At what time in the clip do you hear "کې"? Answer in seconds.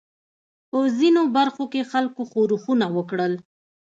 1.71-1.89